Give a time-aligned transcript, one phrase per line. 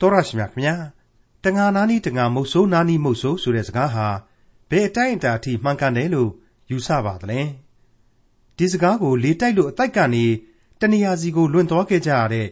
[0.00, 0.74] တော်ရရှိမြခင်ဗျာ
[1.44, 4.06] တငါနာနီတငါမုတ်ဆိုးနာနီမုတ်ဆိုးဆိုတဲ့စကားဟာ
[4.70, 6.30] ဘယ်အတိုင်းအတာအထိမှန်ကန်တယ်လို့
[6.70, 7.40] ယူဆပါသလဲ
[8.56, 10.24] ဒီစကားကိုလေတိုက်လို့အတိုက်ကနေ
[10.80, 12.48] တနေရာစီကိုလွန်သွားခဲ့ကြရတဲ့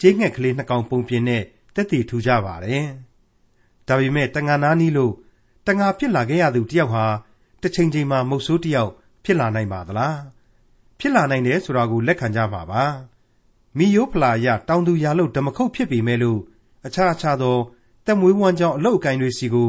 [0.00, 1.42] ကျင်းငှက်ကလေးနှစ်ကောင်ပုံပြင်နဲ့
[1.74, 2.86] တက်တည်ထူကြပါတယ်
[3.86, 5.12] ဒါပေမဲ့တငါနာနီလို့
[5.66, 7.04] တငါဖြစ်လာခဲ့ရသူတယောက်ဟာ
[7.62, 8.90] တစ်ချိန်ချိန်မှာမုတ်ဆိုးတယောက်
[9.24, 10.18] ဖြစ်လာနိုင်ပါသလား
[10.98, 12.84] ဖြစ်လာနိုင်တယ်ဆိုတာကိုလက်ခံကြပါပါ
[13.78, 16.40] မိယိုးဖလာရတောင်သူရာလို့ဓမခုတ်ဖြစ်ပေမဲ့လို့
[16.86, 17.56] အခြားအခြားသော
[18.06, 19.68] တက်မွေးဝမ်းကြောင်းအလုတ်အကင်တွေစီကို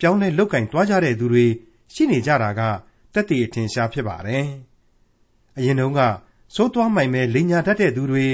[0.00, 1.46] ပြောင်းလဲလုတ်ကင်သွားကြတဲ့သူတွေ
[1.94, 2.60] ရှိနေကြတာက
[3.14, 4.46] တက်တည်အထင်ရှားဖြစ်ပါတယ်
[5.56, 6.00] အရင်တုန်းက
[6.54, 8.26] စိုးသွားမိုင်မဲ့လိညာတတ်တဲ့သူတွေ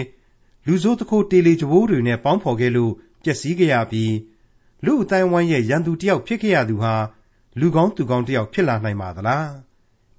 [0.66, 4.14] လူဆိုးတခိုးတေလီကြိုးတွေနဲ့ပေါင်းဖော်ခဲ့လို့ပျက်စီးခဲ့ရပြီး
[4.84, 6.94] လူအတိုင်းဝိုင်းရဲ့ရန်သူတယောက်ဖြစ်ခဲ့ရသူဟာ
[7.60, 9.48] လူကောင်းသူကောင်းတယောက်ဖြစ်လာနိုင်ပါသလား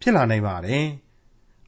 [0.02, 0.86] ဖြစ်လာနိုင်ပါတယ်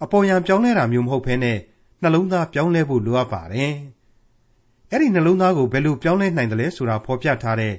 [0.04, 1.58] အပေါ်ယံပြောင်းလဲတာမျိုးမဟုတ်ဘဲနဲ့
[2.02, 3.74] နှလုံးသားပြောင်းလဲဖို့လိုအပ်ပါတယ်
[4.92, 7.74] အဲ့ဒီနှလုံးသားကိုဘယ်လိုပြောင်းလဲနိုင်တယ်လဲဆိုတာဖော်ပြထားတဲ့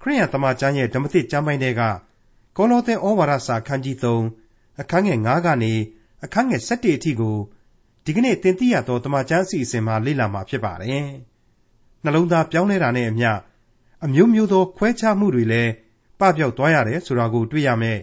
[0.00, 1.82] ခရိယန်တမန်ကျမ်းရဲ့ဓမ္မသစ်ကျမ်းပိုင်းတွေက
[2.56, 5.72] ကောလောသဲဩဝါဒစာခန်းကြီး3အခန်းငယ်9ကနေ
[6.24, 7.36] အခန်းငယ်7အထိကို
[8.04, 11.08] ဒီကနေ့သင်သိရသောတမန်ကျမ်းအစီအစဉ်မှာလေ့လာမှာဖြစ်ပါတယ်
[12.04, 13.30] နှလုံးသားပြောင်းလဲတာနဲ့အမျှ
[14.04, 15.72] အမျိုးမျိုးသောခွဲခြားမှုတွေလည်း
[16.20, 17.98] ပပျောက်သွားရတယ်ဆိုတာကိုတွေ့ရမယ်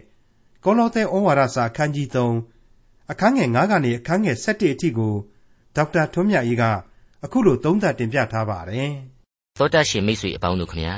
[0.64, 5.14] ကောလောသဲဩဝါဒစာခန်းကြီး3အခန်းငယ်9ကနေအခန်းငယ်7အထိကို
[5.76, 6.64] ဒေါက်တာထွန်းမြတ်အေးက
[7.26, 8.90] အခုလိုသုံးသပ်တင်ပြထားပါတယ်။
[9.58, 10.96] သောတာရှင်မိတ်ဆွေအပေါင်းတို့ခမညာ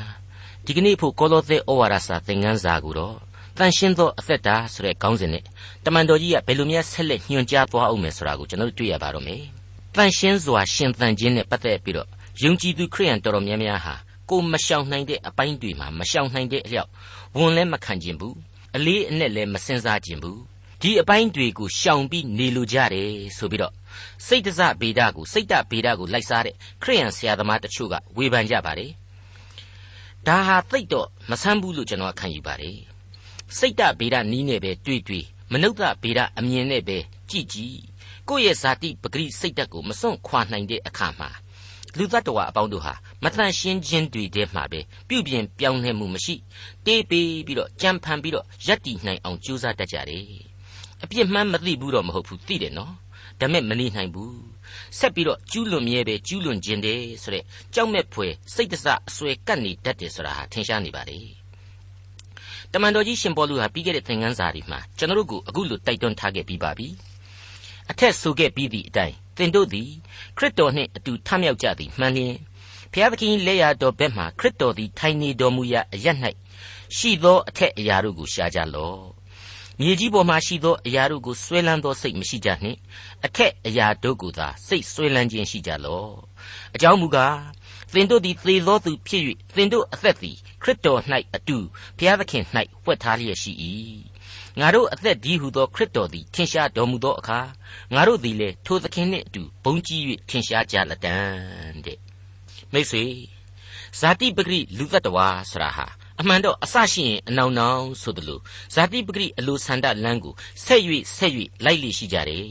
[0.65, 3.15] ဒီကနေ့ဖို့ကောလောသဲဩဝါဒစာသင်ခန်းစာကိုတော့
[3.57, 5.43] တန်ရှင်းသောအသက်တာဆိုတဲ့ခေါင်းစဉ်နဲ့
[5.85, 9.41] တမန်တော်ကြီးကဘယ်လိုများဆက်လက်ညွှန်ကြားသွားအောင်မယ်ဆိုတာကိုကျွန်တော်တို့တွေ့ရပါတော့မယ်။
[9.95, 12.09] တန်ရှင်းစွာရှင်သန်ခြင်းနဲ့ပတ်သက်ပြီးတော့
[12.41, 13.93] ယုံကြည်သူခရိယန်တော်တော်များများဟာ
[14.29, 16.89] ကိုမရှောင်နိုင်တဲ့အပိုင်းတွေမှာမရှောင်နိုင်တဲ့အလျောက်
[17.37, 18.35] ဝန်လည်းမခံခြင်းဘူး
[18.75, 20.39] အလေးအနက်လည်းမစင်စားခြင်းဘူး
[20.81, 23.73] ဒီအပိုင်းတွေကိုရှောင်ပြီးနေလိုကြတယ်ဆိုပြီးတော့
[24.27, 28.91] စိတ်တစဗေဒကိုစိတ်တဗေဒကိုလိုက်စားတဲ့ခရိယန်ဆရာသမားတချို့ကဝေဖန်ကြပါတယ်
[30.27, 32.77] ဒါဟာသိတော့မဆန်းဘူးလို့ကျွန်တော်ခံယူပါတယ်
[33.57, 35.71] စိတ်တဗေဒနီးနဲ့ပဲတွေ့တွေ့မနုဿ
[36.03, 36.97] ဗေဒအမြင်နဲ့ပဲ
[37.29, 37.79] ကြည့်ကြည့်
[38.29, 41.29] ကိုယ့်ရဲ့ဇာတိပဂရိစိတ်တက်ကိုမစွန့်ခွာနိုင်တဲ့အခါမှာ
[41.97, 46.35] လူသတ္တဝါအပေါင်းတို့ဟာမတန်ရှင်းခြင်းတွေတည်းမှာပဲပြုပြင်ပြောင်းလဲမှုမရှိ
[46.85, 50.23] တေးပေးပြီးတော့ကြံဖန်ပြီးတော့ယက်တီနိုင်အောင်ကြိုးစားတတ်ကြတယ်
[51.03, 52.93] အပြစ်မှန်းမသိဘူးတော့မဟုတ်ဘူးသိတယ်နော်
[53.39, 54.39] ဒါမဲ့မနေနိုင်ဘူး
[54.97, 61.19] ဆက်ပြီးတော့ကျူးလွန်မြဲပဲကျူးလွန်ခြင်းတယ်ဆိုတဲ့ကြောက်မဲ့ဖွယ်စိတ်တစအစွဲကပ်နေတတ်တယ်ဆိုတာဟာထင်ရှားနေပါလေ
[62.71, 66.87] တမန်တော်ကြီးရှင်ပေါလုဟာပြီးခဲ့တဲ့သင်ခန်းစာတွေမှာကျွန်တော်တို့ကိုအခုလိုတိုက်တွန်းထားခဲ့ပြီးပါပြီ
[67.91, 69.89] အထက်ဆိုခဲ့ပြီးသည့်အတိုင်းသင်တို့သည်
[70.37, 72.35] ခရစ်တော်နှင့်အတူထမြောက်ကြသည်မှန်လျင်
[72.93, 76.07] ဖျားသခင်လက်ရတော်ဘက်မှခရစ်တော်သည်ထိုင်နေတော်မူရာအရ၌
[76.97, 79.14] ရှိသောအထက်အရာတို့ကိုရှားကြလော့
[79.79, 82.77] မြေကြီးပေါ်မှာရှိသောအရာတို့ကိုဆွဲလန်းသောစိတ်မရှိကြနှင့်
[83.25, 86.13] အထက်အရာတို့ကိုသာစိတ်ဆွဲလန်းခြင်းရှိကြလော့
[86.75, 87.37] အကြောင်းမူကား
[87.93, 89.23] သင်တို့သည်သေသောသူဖြစ်၍
[89.55, 91.01] သင်တို့အသက်သည်ခရစ်တော်၌
[91.35, 91.57] အတူ
[91.97, 92.43] ဘုရားသခင်၌
[92.83, 93.51] ဝှက်ထားလျက်ရှိ၏
[94.59, 97.39] ငါတို့အသက်ဒီဟုသောခရစ်တော်သည်ထင်ရှားတော်မူသောအခါ
[97.93, 101.15] ငါတို့သည်လည်းထိုသခင်နှင့်အတူဘုန်းကြီး၍ထင်ရှားကြလက်တံ
[101.85, 101.99] တဲ့
[102.73, 103.03] မိတ်ဆွေ
[103.99, 105.87] ဇာတိပဂရိလူသက်တော်ဆိုတာဟာ
[106.19, 108.39] အမှန်တော့အစရှိရင်အနောင်နောင်ဆိုသလို
[108.73, 110.33] ဇာတိပဂရိအလိုဆန္ဒလမ်းကို
[110.65, 110.81] ဆက်၍
[111.17, 111.31] ဆက်၍
[111.65, 112.47] လိုက်လေရှိကြတယ်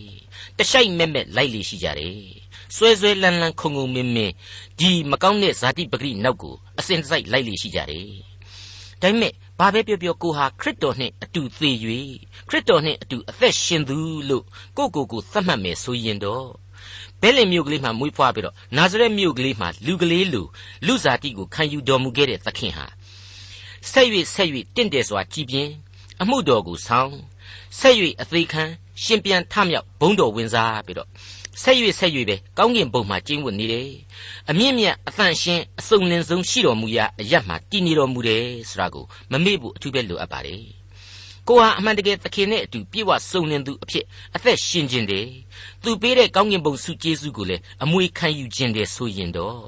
[0.59, 2.19] တရှိုက်မဲ့မဲ့လိုက်လေရှိကြတယ်
[2.77, 4.35] ဆွဲဆွဲလန်းလန်းခုံခုံမင်းမင်း
[4.79, 8.09] ဒီမကောင်းတဲ့ဇာတိပဂရိနောက်ကိုအစဉ်တစိုက်လိုက်လေရှိကြတယ်
[9.01, 11.71] ဒါပေမဲ့ဘာပဲပြောပြောကိုဟာခရစ်တော်နှင့်အတူသေ၍
[12.49, 13.99] ခရစ်တော်နှင့်အတူအသက်ရှင်သူ
[14.29, 14.45] လို့
[14.77, 16.47] ကိုကိုကိုသတ်မှတ်မယ်ဆိုရင်တော့
[17.21, 20.43] ဘဲလင်မြို့ကလေးမှာမွေးဖွားပြီးတော့နာဇရက်မြို့ကလေးမှာလူကလေးလူ
[20.87, 22.87] လူဇာတိကိုခံယူတော်မူခဲ့တဲ့သခင်ဟာ
[23.91, 25.73] ဆက်၍ဆက်၍တင့်တယ်စွာကြည်ပြင်း
[26.23, 27.13] အမှုတော်ကိုဆောင်
[27.79, 28.65] ဆက်၍အသေးခံ
[29.03, 31.09] ရှင်ပြန်ထမြောက်ဘုံတော်ဝင်စားပြီးတော့
[31.63, 33.91] ဆက်၍ဆက်၍ပဲကောင်းကင်ဘုံမှာကျင်းဝတ်နေတယ်
[34.51, 40.63] အမြင့်မြတ်အသန့်ရှင်းအစုံလင်ဆုံးရှိတော်မူရာအရတ်မှာတည်နေတော်မူတယ်ဆိုတာကိုမမေ့ဖို့အထူးပဲလိုအပ်ပါတယ်
[41.49, 44.05] ကိုဟာအမှန်တကယ်သခင်နဲ့အတူပြည့်ဝစုံလင်သူအဖြစ်
[44.37, 45.27] အသက်ရှင်ခြင်းတယ်
[45.83, 49.61] သူပေးတဲ့ကောင်းကင်ဘုံဆုကျေးဇူးကိုလည်းအမွေခံယူခြင်းတယ်ဆိုရင်တော့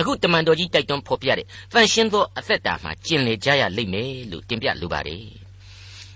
[0.00, 5.24] အခုတမန်တော်ကြီးတိုက်တွန်းဖော်ပြတဲ့တန်ရှင်းသောအသက်တာမှာကျင်လည်ကြရလိမ့်မယ်လို့တင်ပြလိုပါတယ်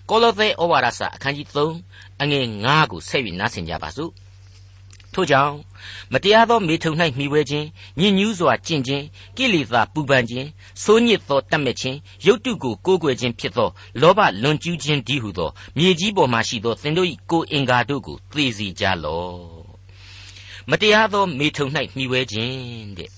[0.08, 1.49] ကောလောသဲဩဝါဒစာအခန်းကြီး
[1.84, 4.12] 3အငယ်9ကိုဆက်ပြီးနားဆင်ကြပါစို့
[5.14, 5.55] ထို့ကြောင့်
[6.12, 7.67] မတရားသောမေထုံ၌မှီဝဲခြင်း
[8.00, 9.05] ညဉ့်ညူးစွာကျင့်ခြင်း
[9.37, 10.49] ကိလေသာပူပန်ခြင်း
[10.82, 13.69] ဆိုးညစ်သောတတ်မဲ့ခြင်းရုပ်တုကိုကိုးကွယ်ခြင်းဖြစ်သော
[14.00, 19.38] လောဘလွန်ကျူးခြင်းဒီဟုသောမြေကြီးပေါ်မှရှိသောသင်တို့၏ကိုယ်အင်္ဂါတို့ကိုသိစေကြလော့
[20.70, 23.11] မတရားသောမေထုံ၌မှီဝဲခြင်းတဲ့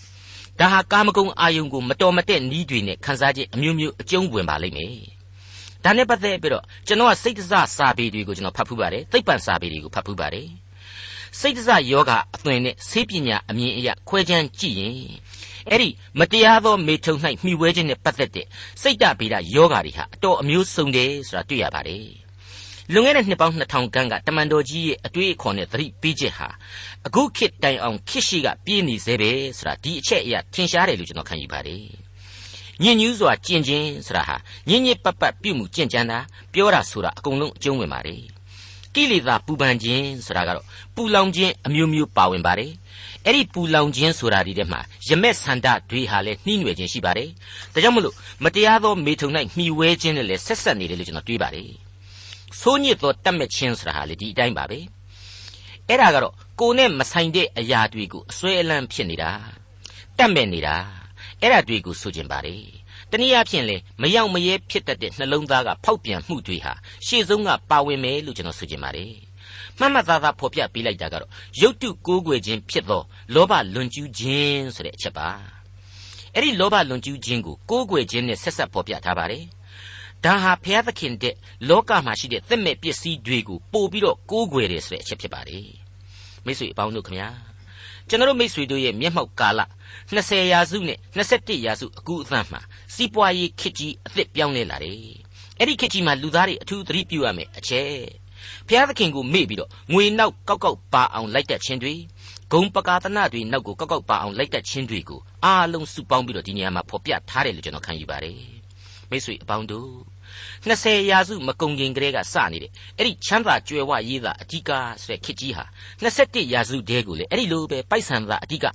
[0.60, 4.93] ဒါဟာကာမဂုဏ်အာယုံကိုမတော်မတဲ့နီးတွေနဲ့ခန်းစားခြင်းအမျိုးမျိုးအကျုံးဝင်ပါလိမ့်မယ်
[5.84, 10.49] ဒါနဲ့ပတ်သက်ပြီးတော့ကျွန်တော်ကစိတ်တစစာပေတွေကိုကျွန်တော်ဖတ်ဖူးပါတယ်သိပ္ပံစာပေတွေကိုဖတ်ဖူးပါတယ်
[11.40, 14.94] စိတ်တစယောဂအသွင်နဲ့ဆေးပညာအမြင်အရခွဲခြမ်းကြည့်ရင်
[15.70, 15.88] အဲ့ဒီ
[16.19, 18.46] မတရားသောမေထုံ၌မှီဝဲခြင်းနဲ့ပတ်သက်တဲ့
[18.82, 22.27] စိတ်တဗေဒယောဂါတွေဟာအတော်အမျိုးစုံတယ်ဆိုတာတွေ့ရပါတယ်
[22.93, 26.49] လွန်ခဲ့တဲ့နှစ်ပေါင်း2000ခန်းကတမန်တော်ကြီးရဲ့အတွေ့အခေါ်နဲ့သတိပေးချက်ဟာ
[27.06, 31.82] အခုခေတ်တိုင်အောင်ခေတ်ရှိကပြည့်နေသေးပဲဆိုတာဒီအချက်အရာထင်ရှားတယ်လို့ကျွန်တော်ခံယူပါတယ်
[32.82, 34.37] ညင်ညူးစွာကျင့်ခြင်းဆိုတာဟာ
[34.69, 36.19] ညင်ညစ်ပတ်ပတ်ပြုမှုကျင့်ကြံတာ
[36.52, 38.20] ပြောတာဆိုတာအကုန်လုံးအကျုံးဝင်ပါတယ်
[38.94, 40.64] ကိလေသာပူပန်ခြင်းဆိုတာကတော့
[40.94, 42.70] ပူလောင်ခြင်းအမျိုးမျိုးပါဝင်ပါတယ်
[43.25, 47.29] အဲ့ဒီပူလောင်ခြင်းဆိုတာဒီထဲမှာယမက်ဆန္ဒတွေဟာလည်းနှီးနွယ်ခြင်းရှိပါတယ်
[47.75, 48.14] ဒါကြောင့်မလို့
[48.44, 51.88] မတရားသောမေထုံ၌မှီဝဲခြင်းနဲ့လည်းဆက်ဆက်နေတယ်လို့ကျွန်တော်တွေးပါတယ်
[52.60, 54.78] ဆိုးညစ်သောတတ်မဲ့ခြင်းဆိုတာဟာလေဒီအတိုင်းပါပဲ
[55.88, 59.31] အဲ့ဒါကတော့ကိုယ်နဲ့မဆိုင်တဲ့အရာတွေကိုအစွဲအလန့်ဖြစ်နေတာ
[60.19, 60.76] တတ်မဲ့နေတာ
[61.40, 62.62] အဲ့ဒါတွေကိုဆိုကျင်ပါတယ်
[63.10, 66.72] တနည်းအားဖြင့်လေမရောက်မရဲဖြစ်တတ်တဲ့နှလုံးသားကဖောက်ပြန်မှုတွေဟာ
[67.06, 69.12] ရှေ့ဆုံးကပါဝင်မယ်လို့ကျွန်တော်ဆိုချင်ပါတယ်
[69.78, 71.31] မှတ်မှတ်သားသားဖော်ပြပေးလိုက်တာကတော့
[71.61, 73.02] ရုပ်တုကိုးကွယ်ခြင်းဖြစ်သော
[73.34, 75.28] လောဘလွန်ကျူးခြင်းဆိုတဲ့အချက်ပါ
[76.34, 79.44] အဲ့ဒီလောဘလွန်ကျူးခြင်းကိုကိုးကွယ်ခြင်းနဲ့ဆက်ဆက်ဖော်ပြထားပါတယ်
[80.24, 81.34] ဒါဟာဘုရားသခင်တဲ့
[81.68, 85.70] လောကမှာရှိတဲ့သက်မဲ့ပစ္စည်းတွေကိုပို့ပြီးတော့ကိုးကွယ်တယ်ဆိုတဲ့အချက်ဖြစ်ပါတယ်
[86.44, 87.28] မိတ်ဆွေအပေါင်းတို့ခမညာ
[88.08, 89.60] ကျွန်တော်မိတ်ဆွေတို့ရဲ့မျက်မှောက်ကာလ
[90.10, 92.60] 20ရာစုနဲ့21ရာစုအကူအသန်းမှာ
[92.94, 94.96] စီးပွားရေးခေတ်ကြီးအသစ်ပြောင်းလဲလာတယ်
[95.58, 97.92] အဲ့ဒီခေတ်ကြီးမှာလူသားတွေအထူးသတိပြုရမယ်အချက်
[98.66, 101.94] ဘုရားသခင်ကိုမေ့ပြီးတော့ငွေနောက်ကောက်ကောက်ပါအောင်လိုက်တက်ခြင်းတွေ
[102.52, 108.57] ဂုံပကာသနာတွေနောက်ကိုကောက်ကောက်ပါအောင်လိုက်တက်ခြင်းတွေကိုအားလုံးစုပေါင်းပြီးတော့ဒီနေရာမှာဖော်ပြထားတယ်လို့ကျွန်တော်ခံယူပါတယ်
[109.10, 109.90] မိတ်ဆွေအပေါင်းတို့
[110.66, 114.70] 20ရာစုမကုံခင်ကလေးကစနေတဲ့အဲ့ဒီချမ်းသာကြွယ်ဝရေးသာအဓိက
[115.02, 115.64] ဆိုတဲ့ခေတ်ကြီးဟာ
[116.02, 118.66] 21ရာစုတည်းကိုလေအဲ့ဒီလိုပဲပိုက်ဆံသာအဓိက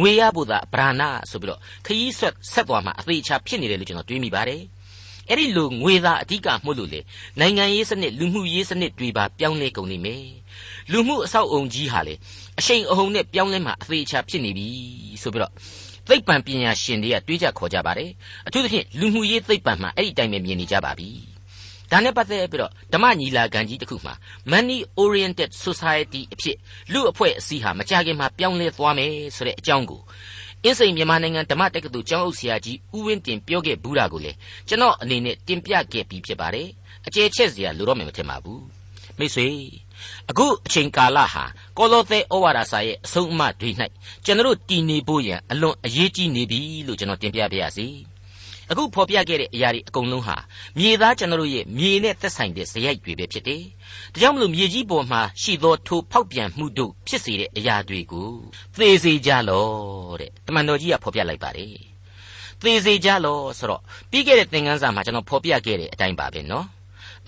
[0.00, 4.62] ငွေရဖို့သာဗราဏဆိုပြီးတော့ခရီးဆွတ်ဆက်သွားမှာအသေးချာဖြစ်နေတယ်လို့ကျွန်တော်တွေးမိပါတယ်
[5.28, 7.00] အဲ့ဒီလိုငွေသာအဓိကမှုလို့လေ
[7.40, 10.26] နိုင်ငံရေးစနစ်လူမှုရေးစနစ်တွေပါပြောင်းလဲကုန်နေမယ်
[10.92, 12.14] လူမှုအဆောက်အုံကြီးဟာလေ
[12.58, 14.66] အရှိန်အဟုန်နဲ့ပြောင်းလဲမှာအသေးချာဖြစ်နေပြီ
[15.22, 15.52] ဆိုပြီးတော့
[16.10, 18.10] သိပ္ပံပညာရှင်တွေကတွေးကြခေါ်ကြပါတယ်
[18.46, 21.08] အထူးသဖြင့်လူမှုရေးသိပ္ပံမှာအဲ့ဒီတိုင်းပဲမြင်နေကြပါပြီ
[21.90, 24.14] ဒါနဲ့ပတ်သက်ပြီးတော့ဓမ္မညီလာခံကြီးတစ်ခုမှာ
[24.52, 26.56] money oriented society အဖြစ်
[26.92, 30.00] လူအဖွဲ့အစည်းဟာမကြခင်မှာပြောင်းလဲသွားမယ်ဆိုတဲ့အကြောင်းကို
[30.64, 34.32] အင်းစိန်မြန်မာနိုင်ငံဓမ္မတက္ကသိုလ်ကျောင်းအုပ်ဆရာကြီးဦးဝင်းတင်ပြောခဲ့ဘူးတာကိုလေ
[34.68, 36.68] ကျွန်တော်အနေနဲ့တင်ပြခဲ့ပြီးဖြစ်ပါတယ်
[37.06, 38.62] အကျယ်ချက်စရာလိုတော့မယ်မထင်ပါဘူး
[39.18, 39.48] မိတ်ဆွေ
[40.30, 41.44] အခုအချိန်ကာလဟာ
[41.78, 43.70] ကောလောသဲဩဝါဒစာရဲ့အဆုံးအမတွေ၌
[44.24, 47.88] ကျွန်တော်တည်နေဖို့ရန်အလွန်အရေးကြီးနေပြီလို့ကျွန်တော်တင်ပြပါရစေ
[48.70, 50.36] အခုဖော်ပြခဲ့တဲ့အရာတွေအကုန်လုံးဟာ
[50.78, 53.62] မြေသားကျွန်တော်ရဲ့မြေနဲ့သက်ဆိုင်တဲ့ဇယိုက်တွေပဲဖြစ်တယ်။
[54.12, 58.30] ဒါကြောင့်မလို့မြေကြီးပေါ်မှာရှိသောထိုဖောက်ပြန်မှုတို့ဖြစ်စေတဲ့အရာတွေကို
[58.78, 59.66] သေစေကြလော
[60.20, 61.74] တဲ့။တမန်တော်ကြီးကဖော်ပြလိုက်ပါတယ်။
[62.60, 66.66] သေစေကြလောဆိုတော့ပြီးခဲ့တဲ့သင်ခန်းစာမှာကျွန်တော်ဖော်ပြခဲ့တဲ့အတိုင်းပါပဲနော်။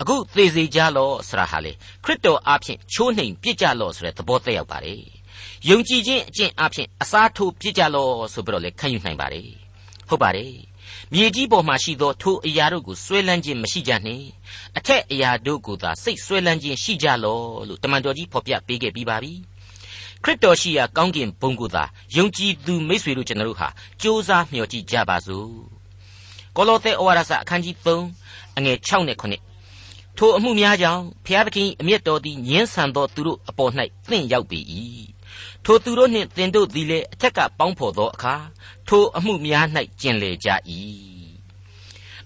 [0.03, 1.71] အခုသေစေကြလောဆိုတာဟာလေ
[2.03, 5.01] ခရစ်တော်အားဖြင့်ချိုးနှိမ်ပြစ်ကြလောဆိုတဲ့သဘောသက်ရောက်ပါတယ်။
[5.69, 9.47] ယုံကြည်ခြင်းအကျင့်အဖြစ်အစားထိုးပြစ်ကြလောဆိုပြီးတော့လေခံယူနိုင်ပါတယ်။
[10.09, 10.51] ဟုတ်ပါတယ်။
[11.13, 14.25] မြေကြီးပေါ်မှာရှိသောထိုအရာတို့ကိုဆွဲလန်းခြင်းမရှိကြနှင့်
[14.77, 19.33] အထက်အရာတို့ကိုသာစိတ်ဆွဲလန်းခြင်းရှိကြလောလို့တမန်တော်ကြီးဖော်ပြပေးခဲ့ပြီးပါပြီ
[20.23, 21.83] ခရစ်တော်ရှိရာကောင်းကင်ဘုံကိုသာ
[22.17, 23.67] ယုံကြည်သူမိတ်ဆွေတို့ကျွန်တော်တို့ဟာ
[24.01, 25.49] ကြိုးစားမျှော်ကြည့်ကြပါစို့
[26.55, 29.52] ကောလောသဲဩဝါဒစာအခန်းကြီး3အငယ်6နဲ့9
[30.17, 33.71] ထိုအမှုများကြောင့်ဖျားသခင်အမျက်တော်သည်ညင်းဆန်သောသူတို့အပေါ်၌
[34.09, 34.59] သင့်ရောက်ပေ၏
[35.65, 38.35] ထိုသူတို့နှင့်သင်တို့သည်လည်းအထက်ကပေါင်းဖော်သောအခါ
[38.87, 39.65] ထိုအမှုများ၌
[40.01, 40.49] ကျင်လေကြ၏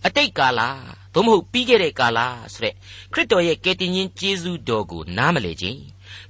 [0.05, 0.61] အတိတ်ကာလ
[1.13, 2.19] သို့မဟုတ်ပြီးခဲ့တဲ့ကာလ
[2.53, 2.73] ဆိုတဲ့
[3.13, 5.79] ခရစ်တော်ရဲ့ကယ်တင်ရှင်ယေရှုတော်ကိုနားမလည်ခြင်း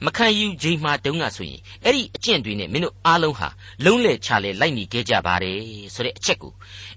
[0.05, 3.49] မခံယူခြင်းမှတုန်းကဆိုရင်အဲ့ဒီအကျင့်တွေနဲ့မင်းတို့အားလုံးဟာ
[3.85, 5.59] လုံးလေချလေလိုက်နေခဲ့ကြပါတယ်
[5.95, 6.53] ဆိုတဲ့အချက်ကို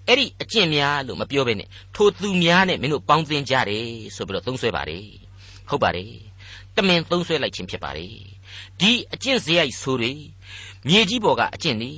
[0.06, 5.06] အဲ့ဒီအကျင့်များလို့မပြောဘဲနဲ့ထိုသူများနဲ့မင်းတို့ပေါင်းသင်းကြတယ်ဆိုပြီးတော့သုံးဆွဲပါတယ်
[5.68, 6.12] ဟုတ်ပါတယ်
[6.76, 8.14] တမင်သုံးဆွဲလိုက်ခြင်းဖြစ်ပါတယ်
[8.80, 10.12] ဒီအကျင့်စရိုက်ဆိုတွေ
[10.88, 11.92] မြေကြီးပေါ်ကအကျင့်တွေ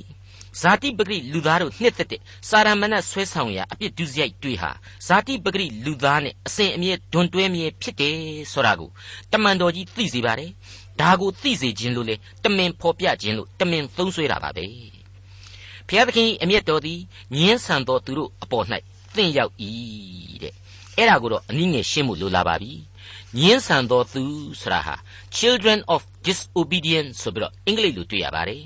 [0.61, 4.71] ဇာတိပဂရိလူသားတို့နှစ်သက်တဲ့စာရမဏတ်ဆွဲဆောင်ရာအပြစ်ဒုစရိုက်တွေဟာ
[5.07, 8.17] ဇာတိပဂရိလူသားနဲ့အစဉ်အမြဲဒွန်တွဲမြဲဖြစ်တယ်
[8.53, 8.89] ဆိုတာကို
[9.31, 10.51] တမန်တော်ကြီးသိစေပါတယ်
[11.01, 14.65] ဒါကိုသိစေခြင်းလို့လေတမင်ဖော်ပြခြင်းလို့တမင်သုံးဆွဲတာပါပဲ
[15.87, 16.99] ဘုရားသခင်အမျက်တော်သည်
[17.35, 18.65] ညင်းဆန်သောသူတို့အပေါ်၌
[19.15, 19.53] သင်ရောက်၏
[20.43, 20.53] တဲ့
[20.97, 22.71] အဲ့ဒါကိုတော့အနည်းငယ်ရှင်းဖို့လိုလာပါပြီ
[23.39, 24.23] ညင်းဆန်သောသူ
[24.61, 24.95] ဆိုတာဟာ
[25.37, 28.63] children of disobedience ဆိုပြီးတော့အင်္ဂလိပ်လိုတွေ့ရပါတယ်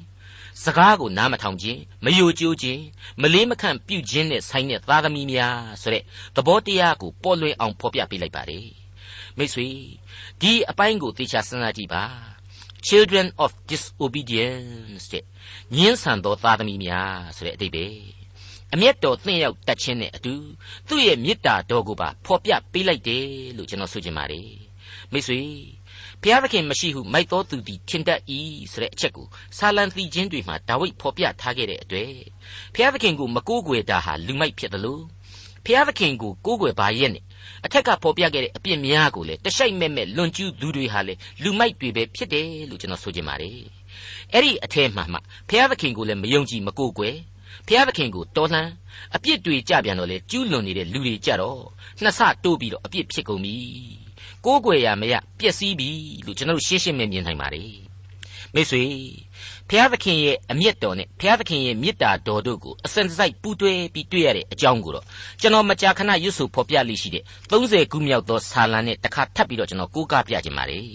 [0.64, 2.82] စကားကိုနားမထောင်ခြင်းမယိုကျိုးခြင်း
[3.22, 6.04] မလေးမခန့်ပြုခြင်းနဲ့ဆိုင်တဲ့သားသမီးများဆိုတဲ့
[6.36, 8.68] သဘောတရားကိုပေါ်လွင်အောင်ဖော်ပြပေးလိုက်ပါတယ်
[9.38, 9.68] မိတ်ဆွေ
[10.42, 12.04] ဒီအပိုင်းကိုသေချာစဉ်းစားကြည့်ပါ
[12.88, 15.24] children of disobedience တဲ့
[15.76, 17.86] ညင်းဆန်သောသားသမီးများဆိုတဲ့အတိတ်ပဲ
[18.74, 20.34] အမျက်တော်သင်ရောက်တတ်ခြင်းနဲ့အတူ
[20.88, 23.26] သူ့ရဲ့မေတ္တာတော်ကိုပါဖော်ပြပေးလိုက်တယ်
[23.58, 24.50] လို့ကျွန်တော်ဆိုချင်ပါတယ်
[25.12, 25.42] မိတ်ဆွေ
[26.22, 28.22] ဘုရားသခင်မရှိဟုမိုက်တော်သူသည်ထင်တတ်၏
[28.72, 29.28] ဆိုတဲ့အချက်ကို
[29.58, 32.14] ဆာလံသီချင်းတွေမှာဒါဝိဒ်ဖော်ပြထားခဲ့တဲ့အတွက်
[32.74, 35.04] ဘုရားသခင်ကိုမကိုးကွယ်တာဟာလူမိုက်ဖြစ်တယ်လို့
[35.66, 37.24] ဘုရားသခင်ကိုကိုးကွယ်ပါရဲ့နဲ့
[37.66, 41.14] အထက်ကဖော်ပြခဲ့တဲ့အပြစ်များကိုလည်းတရှိုက်မဲ့မဲ့လွန်ကျူးသူတွေဟာလေ
[41.44, 43.60] လူမိုက်တွေပဲဖြစ်တယ်လို့ကျွန်တော်ဆိုချင်ပါတယ်
[44.34, 45.18] အဲ့ဒီအထဲမှာမှ
[45.50, 47.16] ဘုရားသခင်ကိုလည်းမယုံကြည်မကိုးကွယ်
[47.68, 48.68] ဘုရားသခင်ကိုတော်လှန်
[49.16, 51.60] အပြစ်တွေကြပြန်တော့လေကျူးလွန်နေတဲ့လူတွေကြတော့
[52.02, 53.56] နှစ်ဆတိုးပြီးတော့အပြစ်ဖြစ်ကုန်ပြီ
[54.46, 55.90] ကိုးကွယ်ရမရပျက်စီးပြီ
[56.26, 57.72] လို့ကျွန်တော်ရှင်းရှင်းမြင်မြင်နိုင်ပါတယ်
[58.54, 58.84] မိတ်ဆွေ
[59.70, 65.06] ဘုရားသခင်ရဲ့အမျက်တော်နဲ့ဘုရားသခင်ရဲ့မေတ္တာတော်တို့ကိုအစင်တစိုက်ပူးတွဲပြီးတွေ့ရတဲ့အကြောင်းကိုတော့
[65.42, 70.86] ကျွန်တော်မကြာခဏရွတ်ဆိုဖော်ပြလိရှိတဲ့30ခုမြောက်သောဆာလံနဲ့တစ်ခါထပ်ပြီးတော့ကျွန်တော်ကိုးကားပြခြင်းပါတယ်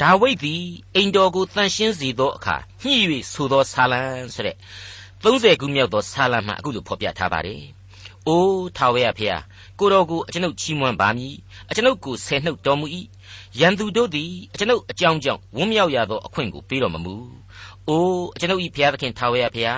[0.00, 0.62] ဒါဝိဒ်သည်
[0.94, 2.94] အိမ်တော်ကိုတန်ရှင်းစေသောအခါညှိ၍
[3.32, 4.00] ဆိုသောဆာလံ
[4.34, 4.56] ဆိုတဲ့
[5.22, 7.62] 30ခုမြောက်သောဆာလံမှာအခုလိုဖော်ပြထားပါတယ်။
[8.28, 9.38] အိုးထာဝရဖေဟာ
[9.78, 11.34] ကိုတော်ကိုအကျွန်ုပ်ချီးမွမ်းပါမည်
[11.70, 12.86] အကျွန်ုပ်ကိုဆယ်နှုတ်တော်မူ၏
[13.60, 17.14] ရန်သူတို့သည်အကျွန်ုပ်အကြောင်းကြောင့်ဝန်းမြောက်ရသောအခွင့်ကိုပေးတော်မမူ။
[17.88, 19.76] အိုးအကျွန်ုပ်၏ဘုရားသခင်ထာဝရဖေဟာ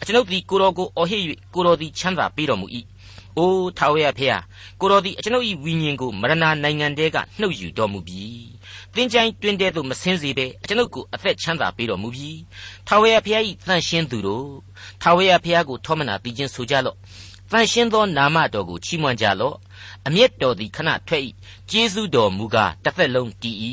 [0.00, 1.22] အကျွန်ုပ်သည်ကိုတော်ကိုအော်ဟစ်၍
[1.54, 2.66] ကိုတော်သည်ချမ်းသာပေးတော်မူ၏။
[3.38, 4.38] အိုးထာဝရဖေဟာ
[4.80, 8.24] ကိုတော်သည်အကျွန်ုပ်၏ဝိညာဉ်ကိုမရဏနိုင်ငံတဲကနှုတ်ယူတော်မူပြီ။
[8.94, 12.30] သင်ချိုင်းတွင်တဲ့သို့မဆင်းစေဘဲအကျွန်ုပ်ကိုအသက်ချမ်းသာပေးတော်မူပြီ။
[12.88, 14.48] ထာဝရဘုရား၏တန်ရှင်းသူတို့
[15.02, 16.96] ထာဝရဘုရားကိုထောမနာပြီးခြင်းဆိုကြလော့။
[17.50, 19.56] တန်ရှင်းသောနာမတော်ကိုချီးမွမ်းကြလော့။
[20.06, 21.22] အမျက်တော်သည်ခဏထွက်၏။
[21.70, 23.56] ကျေးဇူးတော်မူကားတစ်သက်လုံးတည်၏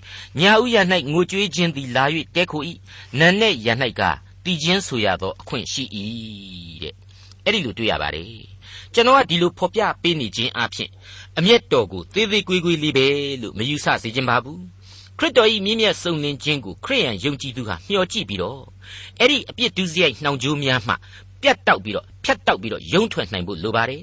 [0.40, 0.76] ။ညာဥရ၌
[1.12, 2.04] ငိုကြွေးခြင်းသည်လာ၍
[2.34, 2.62] တဲခို၏။
[3.18, 3.68] နံနဲ့ရ၌
[4.00, 4.02] က
[4.44, 5.84] တည်ခြင်းဆိုရသောအခွင့်ရှိ၏
[6.82, 6.94] တဲ့။
[7.44, 8.46] အဲ့ဒီလိုတွေ့ရပါတယ်။
[8.94, 10.90] ကျွန်တော်ကဒီလိုဖော်ပြပေးနေခြင်းအပြင်
[11.38, 13.06] အမျက်တော်ကိုသေးသေးကွေးကွေးလေးပဲ
[13.42, 14.62] လို့မယူဆစေခြင်းပါဘူး
[15.18, 18.62] ခရစ်တော်၏မြင့်မြတ်စုံလင်ခြင်းကိုခရိယန်ယုံကြည်သူဟာမျှော်ကြည့်ပြီးတော့
[19.20, 20.94] အဲ့ဒီအပြစ်ဒုစရိုက်နှောင်ကြိုးများမှ
[21.42, 24.02] ပြတ်တောက်ပြီးတော့ဖြတ်တောက်ပြီးတော့ယုံထွက်နိုင်ဖို့လိုပါတယ်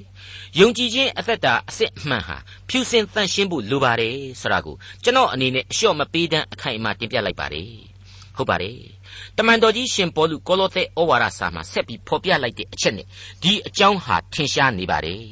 [0.58, 2.36] ယုံကြည်ခြင်းအသက်တာအစစ်အမှန်ဟာ
[2.68, 7.70] ဖြူစင်တန့်ရှင်းဖို့လိုပါတယ်ဆိုတာကိုကျွန်တော်အနေနဲ့အလျှော့မပေးတမ်းအခိုင်အမာတင်ပြလိုက်ပါတယ်
[8.36, 8.78] ဟုတ်ပါတယ်
[9.36, 13.06] တမန်တော်ကြီးရှင်ပေါလုကောလောသဲဩဝါဒစာမှာဆက်ပြီးဖော်ပြလိုက်တဲ့အချက်နဲ့
[13.42, 15.24] ဒီအကြောင်းဟာထင်ရှားနေပါတယ်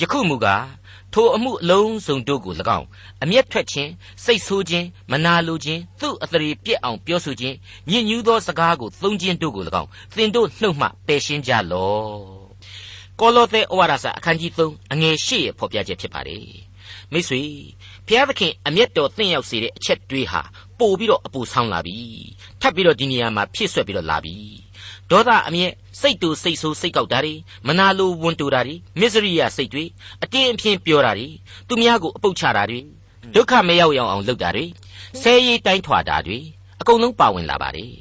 [0.00, 0.64] ယခုမူကား
[1.14, 2.86] ထိုအမှုအလုံးစုံတို့ကို၎င်း
[3.22, 3.90] အမျက်ထွက်ခြင်း
[4.24, 7.56] စိတ်ဆိုးခြင်းမနာလိုခြင်းသူ့အသရေပြက်အောင်ပြောဆိုခြင်း
[7.90, 12.42] ညစ်ညူးသောစကားကိုသုံးခြင်းတို့ကို၎င်းသင်တို့နှုတ်မှပယ်ရှင်းကြလော့
[13.20, 16.46] ကောလောသဲဩဝါဒစာအခန်းကြီး3အငယ်8ရဲ့ဖော်ပြချက်ဖြစ်ပါတယ်
[17.12, 17.42] မိတ်ဆွေ
[18.06, 20.40] ဘုရားသခင်အမျက်တော်သင့်ရောက်စေတဲ့အချက်တွေးဟာ
[20.78, 21.96] ပို့ပြီးတော့အပူဆောင်းလာပြီ
[22.60, 24.36] ထပ်ပြီးတော့ဒီနေရာမှာဖြည့်ဆွက်ပြီးတော့လာပြီ
[25.12, 27.34] ဒေါသအမျက်စိတ်တူစိတ်ဆိုးစိတ်ကောက်တာတွေ
[27.66, 29.84] မနာလိုဝန်တူတာတွေမစ္စရိယစိတ်တွေ
[30.22, 31.28] အတင်းအဖျင်းပြောတာတွေ
[31.68, 32.80] သူများကိုအပုတ်ချတာတွေ
[33.34, 34.64] ဒုက္ခမရောက်ရောက်အောင်လုပ်တာတွေ
[35.22, 36.38] ဆဲရီတိုင်းထွာတာတွေ
[36.80, 37.94] အကုန်လုံးပါဝင်လာပါတယ်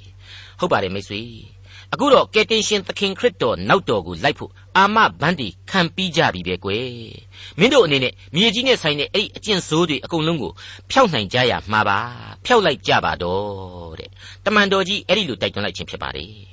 [0.59, 1.21] ဟုတ်ပါတယ်မိတ်ဆွေ
[1.93, 6.91] အခုတော့ကယ်တင်ရှင်သခင်ခရစ်တော်နောက်တော်ကိုလိုက်ဖို့အာမဘန်းတီခံပြီးကြပြီပဲကွယ်
[7.59, 10.51] မင်းတို့အနေနဲ့မြေကြီးနဲ့ဆိုင်တဲ့အဲ့ဒီအကျင့်ဆိုးတွေအကုန်လုံးကို
[10.91, 11.99] ဖျောက်နိုင်ကြရမှာပါ
[12.45, 14.09] ဖျောက်လိုက်ကြပါတော့တဲ့
[14.45, 16.50] တမန်တော်ကြီးအဲ့ဒီလိုတိုက်တွန်းလိုက်ခြင်းဖြစ်ပါတယ်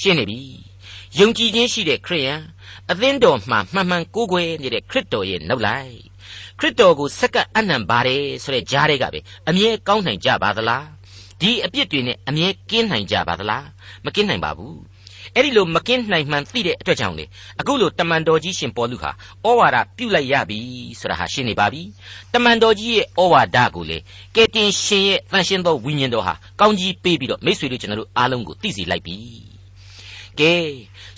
[0.00, 0.40] ရှင်းနေပြီ
[1.18, 2.40] ယုံကြည်ခြင်းရှိတဲ့ခရိယန်
[2.90, 5.94] အသင်းတော်မှာမှန်မှန်ကိုးကွယ်နေတဲ့ခရစ်တော်ရဲ့နောက်လိုက်
[6.58, 10.86] ခရစ်တော်ကိုစက္ကအနံပါတယ်ဆိုတဲ့ကြားတွေကပဲအမြဲကောင်းနိုင်ကြပါသလား
[11.40, 13.66] ဒီအပြစ်တွေနဲ့အမြဲကင်းနိုင်ကြပါသလား
[14.04, 14.76] မကင်းနိုင်ပါဘူး
[15.34, 17.24] အဲ့ဒီလိုမကင်းနိုင်မှန်သိတဲ့အတွက်ကြောင့်လေ
[17.60, 19.10] အခုလိုတမန်တော်ကြီးရှင်ပေါလုဟာ
[19.46, 20.58] ဩဝါဒပြုတ်လိုက်ရပြီ
[21.00, 21.82] ဆိုတာဟာရှင်းနေပါပြီ
[22.32, 23.98] တမန်တော်ကြီးရဲ့ဩဝါဒကိုလေ
[24.36, 29.16] ကဲတင်ရှင်ရဲ့တန်ရှင်းသောဝိညာဉ်တော်ဟာကောင်းကြီးပေးပြီးတော့မိတ်ဆွေတို့ကျွန်တော်တို့အားလုံးကိုသိစေလိုက်ပြီ
[30.40, 30.54] ကဲ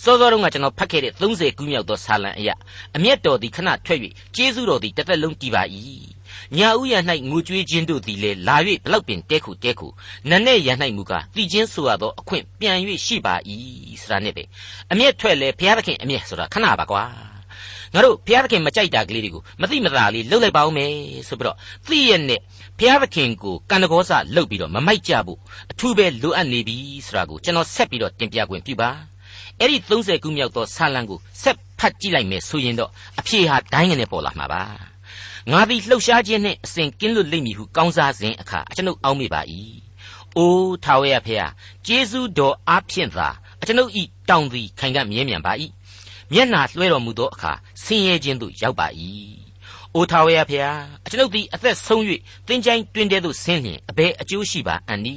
[0.03, 2.55] စောစောတုန်းကကျွန်တော်ဖတ်ခဲ့တဲ့30ခုမြောက်သောဆာလံအရာ
[2.97, 4.01] အမျက်တော်သည်ခဏထွက်၍
[4.37, 5.63] ကျေးဇူးတော်သည်တစ်သက်လုံးတည်ပါ၏
[6.57, 7.01] ညာဥယျာ၌
[7.31, 9.89] ငိုကြွေးခြင်းတို့သည်လည်းလာ၍ဘလောက်ပင်တဲခုတဲခု
[10.31, 12.77] နနဲ့ရ၌မူကားတည်ခြင်းဆိုရသောအခွင့်ပြန်၍
[13.07, 13.35] ရှိပါ၏
[14.03, 14.43] ဆိုတာနဲ့ပဲ
[14.93, 17.05] အမျက်ထွက်လေဘုရားသခင်အမျက်ဆိုတာခဏပါကွာ
[17.95, 20.93] ငါတို့ဘုရားသခင်မကြိုက်တာကလေးတွေကိုမသိမသာလေးလှုပ်လိုက်ပါဦးမယ်
[21.29, 22.41] ဆိုပြီးတော့သိရနဲ့
[22.79, 25.39] ဘုရားသခင်ကိုကံတကောစလှုပ်ပြီးတော့မမိုက်ကြဘူး
[25.71, 26.77] အထူးပဲလိုအပ်နေပြီ
[27.07, 29.12] ဆိုတာကိုကျွန်တော်ဆက်ပြီးတော့တင်ပြခွင့်ပြုပါ
[29.63, 34.63] အဲ့ဒီ30ခုမြောက်သောဆာလံကိုဆက်ဖတ်ကြည့်လိုက်မယ်ဆိုရင်တော့အဖြေဟာဒိုင်းငနဲ့ပေါ်လာမှာပါ
[35.51, 39.41] ငါသည်လှုပ်ရှားခြင်းနှင့်အစဉ်ကင်းလွတ်လိမ့်မည်ဟုကောင်းစားစဉ်အခါအကျွန်ုပ်အောက်မေ့ပါ၏
[40.37, 41.47] အိုးထာဝရဖေဟာ
[41.87, 43.29] ကျေးဇူးတော်အားဖြင့်သာ
[43.61, 45.53] အကျွန်ုပ်ဤတောင်းသည်ခိုင်ကမြဲမြံပါ၏
[46.33, 47.53] မျက်နာလွှဲတော်မူသောအခါ
[47.83, 48.87] ဆင်းရဲခြင်းသို့ရောက်ပါ၏
[49.97, 50.73] အိုထာဝရဖေဟာ
[51.05, 52.03] အကျွန်ုပ်သည်အသက်ဆုံး၍
[52.47, 55.15] သင်ချိုင်းတွင်တဲ့သို့ဆင်းလျင်အဘယ်အကျိုးရှိပါအန်နီ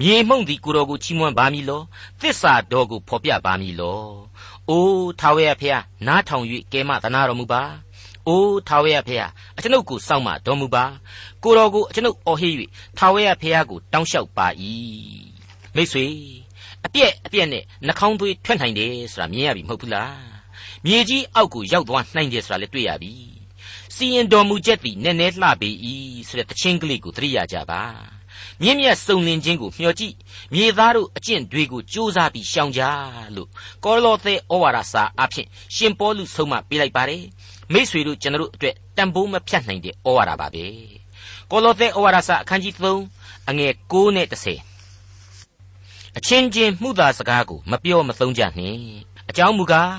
[0.00, 1.82] မြေမှုန့်သည်ကိုတော်ကိုချီးမွမ်းပါမည်လော
[2.20, 4.02] သစ္စာတော်ကိုဖော်ပြပါမည်လော
[4.68, 4.84] အို
[5.20, 7.62] ထာဝရဖေဟာနားထောင်၍ကဲမသနာတော်မူပါ
[8.26, 10.84] အိုးထာဝရဖေဟာအကျွန်ုပ်ကိုစောင့်မတော်မူပါ
[11.42, 12.54] ကိုတော်ကိုအကျွန်ုပ်အော်ဟစ်၍
[12.98, 14.46] ထာဝရဖေဟာကိုတောင်းလျှောက်ပါ၏
[15.74, 16.06] မိတ်ဆွေ
[16.86, 20.16] အပြက်အပြက်နဲ့နှာခေါင်းသွေးထွက်နိုင်တယ်ဆိုတာမြင်ရပြီမဟုတ်ဘူးလား
[20.84, 23.37] မြေကြီးအောက်ကိုရောက်သွားနိုင်တယ်ဆိုတာလည်းတွေ့ရပြီ
[23.97, 25.69] စ စီရင်တော်မူချက်သည်နည်းနည်းလှပေ၏
[26.27, 27.81] ဆိုတဲ့တခြင်းကလေးကိုသတိရကြပါ
[28.61, 30.15] မြင့်မြတ်စုံလင်ခြင်းကိုမျှော်ကြည့်
[30.53, 32.81] မြေသားတို့အကျင့်တွေကိုစ조사ပြီးရှောင်ကြ
[33.35, 33.49] လို့
[33.83, 37.23] ကောလောသဲဩဝါဒစာအဖြစ်ရှင်ပေါလုဆုံးမပေးလိုက်ပါတယ်
[37.73, 40.65] မိษွေတို့ကျွန်တော်တို့အတွက်တန်ဖိုးမဖြတ်နိုင်တဲ့ဩဝါဒပါပဲ
[41.51, 42.73] ကောလောသဲဩဝါဒစာအခန်းကြီး
[43.11, 44.37] 3အငယ်9နဲ့10
[46.17, 48.79] အချင်းချင်းမှုသာစကားကိုမပြောမသုံးကြနှင့်
[49.30, 49.92] အကြောင်းမူကား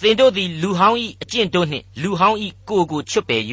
[0.00, 3.42] သင်တို့သည်လူဟောင်း၏အကျင့်တို့နှင့်လူဟောင်း၏ကိုယ်ကိုချွတ်ပယ်၍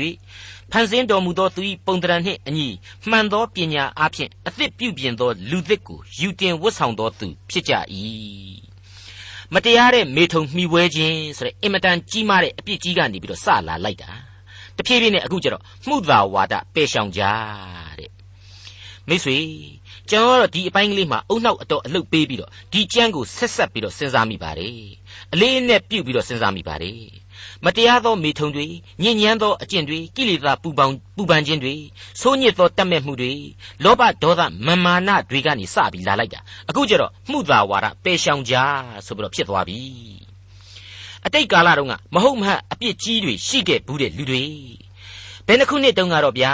[0.72, 2.68] ဖန်ဆင်းတော်မူသောသူ၏ပုံတရံနှင့်အညီ
[3.10, 7.74] မှန်သောပညာအဖျင်အသစ်ပြုပြင်သောလူသစ်ကိုယူတင်ဝတ်ဆောင်သောသူဖြစ်ကြ၏
[9.54, 14.12] မတရားတဲ့မေထုံမှီဝဲခြင်းဆိုတဲ့အင်မတန်ကြီးမားတဲ့အပြစ်ကြီးကနေပြီးတော့စလာလိုက်တာ
[14.78, 17.22] တဖြည်းဖြည်းနဲ့အခုကျတော့မှုသာဝါဒပယ်ရှောင်ကြ
[18.00, 18.12] တဲ့
[19.08, 19.38] မိတ်ဆွေ
[20.10, 24.80] ကျွန်တော်တို့ဒီအပိုင်းကလေးမှာအုံနောက်အတော့အလုတ်ပေးပြီးတော့ဒီကြမ်းကိုဆက်ဆက်ပြီးတော့စဉ်းစားမိပါတယ်
[25.34, 27.02] အလေးနဲ့ပြုတ်ပြီးတော့စဉ်းစားမိပါတယ်
[27.66, 28.68] မတရားသောမေထုံတွေ
[29.04, 31.76] ညဉ့်ညမ်းသောအကျင့်တွေကိလေသာပူပေါင်းပူပန်ခြင်းတွေ
[32.22, 33.34] ဆိုးညစ်သောတတ်မဲ့မှုတွေ
[33.84, 38.56] လောဘဒေါသမမာနတွေကနေစပြီးလာလိုက်တာအခုကျတော့မှုသာဝါဒပယ်ရှောင်ကြ
[39.06, 39.82] ဆိုပြီးတော့ဖြစ်သွားပြီ
[41.26, 44.44] အတိတ်ကာလတုန်းကမဟုတ်မဟအပြစ်ကြီးတွေရှိခဲ့ဘူးတဲ့လူတွေ
[45.48, 46.54] ဘယ်နှခုနှစ်တုန်းကတော့ဗျာ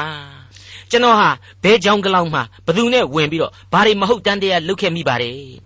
[0.92, 1.30] ကျွန်တော်ဟာ
[1.63, 5.62] ဘဲကြောင်ကလောင်မှဘသူနဲ့ဝင်ပြီးတော့ဘာတွေမဟုတ်တန်းတရားလုပ်ခဲ့မိပါတယ်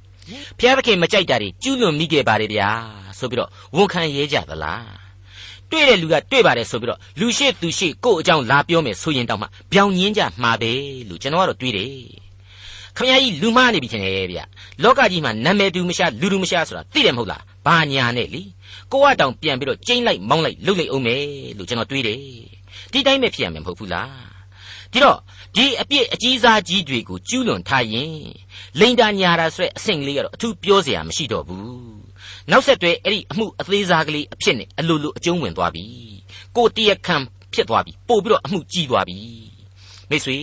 [0.60, 2.70] ဖျားသခင်မကြိုက်တာတွေကျူးလွန်မိခဲ့ပါတယ်ဗျာ
[3.20, 5.08] ဆိုပြီးတော့ဝန်ခံရဲကြသလား
[5.72, 10.72] တွေ့တဲ့လူကတွေ့ပါတယ်ဆိုပြီးတော့လူရှိသူရှိကို့အကြောင်းလာပြောမယ်ဆိုရင်တောင်မှပြောင်းညင်းကြမှာပဲ
[11.10, 11.92] လို့ကျွန်တော်ကတော့တွေးတယ်
[12.98, 14.40] ခမကြီးလူမားနေပြီထင်တယ်ဗျ
[14.84, 18.42] လောကကြီးမှာနာမည်တူမရှာလူတူမရှာဆိုတာသိတယ်မဟုတ်လားဘာညာနဲ့လी
[18.92, 21.24] ကိုကတောင်ပြန်ပြီးတော့ကျိမ့်လိုက်မောင်းလိုက်လှုပ်လိုက်အောင်မယ်
[21.58, 22.20] လို့ကျွန်တော်တွေးတယ်
[22.92, 24.38] ဒီတိုင်းပဲဖြစ်ရမယ်မဟုတ်ဘူးလား
[24.92, 25.18] ဒီတော့
[25.58, 28.18] ဒီအပြစ်အကြီးစားကြီးတွေကိုကျူးလွန်ထားရင်
[28.80, 31.68] လိန်တာညာတာဆိုတဲ့အဆင့်ကလေးကတော့အထူးပြောစရာမရှိတော့ဘူး
[32.52, 35.86] နောက်ဆက်တွဲအဲ့ဒီအမှုအသေးစားကလေးအဖြစ်နဲ့အလိုလိုအကျုံးဝင်သွားပြီ
[36.56, 37.16] ကိုတရခံ
[37.54, 39.18] ဖြစ်သွားပြီပို့ပြီးတော့အမှုကြီးသွားပြီ
[40.10, 40.38] မိတ်ဆွေ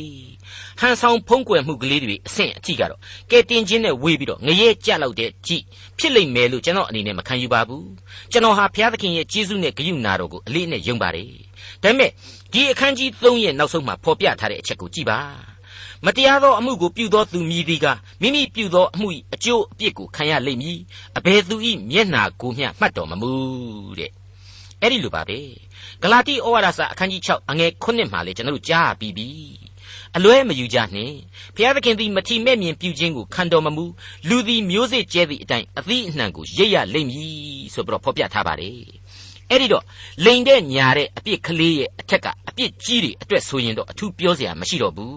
[0.80, 5.62] ဟန်ဆောင်ဖုံးကွယ်မှုကလေးတွေအဆင့်အကြည့်ကတော့ကဲတင်ချင်းနဲ့ဝေးပြီးတော့ငရဲကြလောက်တဲ့ကြည့်
[5.98, 7.88] ဖြစ်လိမ့်မယ်လို့ကျွန်တော်အနေနဲ့မခံယူပါဘူး
[8.32, 11.43] ကျွန်တော်ဟာဘုရားသခင်ရဲ့ကျေးဇူးနဲ့ဂရုဏာတော်ကိုအလေးနဲ့ယုံပါတယ်
[11.82, 12.10] ဒါပေမဲ့
[12.52, 15.20] ဒီအခန်းကြီး3ရဲ့နောက်ဆုံးမှာဖော်ပြထားတဲ့အချက်ကိုကြည့်ပါ
[16.04, 17.86] မတရားသောအမှုကိုပြုသောသူမည်သည်က
[18.20, 20.78] မိမိပြုသောအမှု၏အကျိုးအပြစ်ကိုခံရလိမ့်မည်
[21.18, 21.56] အဘယ်သူ၏
[21.90, 23.32] မျက်နာကိုမျှမှတ်တော်မမူ
[23.98, 24.10] တဲ့
[24.80, 25.38] အဲ့ဒီလိုပါပဲ
[26.02, 29.28] ဂလာတိဩဝါဒစာအခန်းကြီး6အငယ်9မှာလေကျွန်တော်တို့ကြားပြီးပြီ
[30.16, 31.16] အလွဲမယူကြနှင့်
[31.54, 33.84] ဘုရားသခင်သည်မထီမဲ့မြင်ပြုခြင်းကိုခံတော်မမူ
[34.28, 37.34] လူသည်မျိုးစေ့ကျဲသည့်အတိုင်းအသီးအနှံကိုရိပ်ရလိမ့်မည်
[37.74, 38.80] ဆိုပြီးတော့ဖော်ပြထားပါတယ်
[39.50, 39.84] အဲ့ဒီတော့
[40.24, 45.14] လိန်တဲ့ညာတဲ့အပြစ်ကလေးရဲ့အထက်ကအပြစ်ကြီးတွေအတွက်ဆိုရင်တော့အထူးပြောစရာမရှိတော့ဘူး